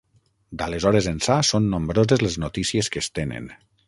D'aleshores 0.59 1.09
ençà 1.11 1.35
són 1.49 1.67
nombroses 1.73 2.23
les 2.27 2.39
notícies 2.45 2.91
que 2.97 3.03
es 3.07 3.11
tenen. 3.21 3.47